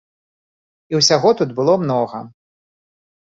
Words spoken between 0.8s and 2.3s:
І ўсяго тут было многа.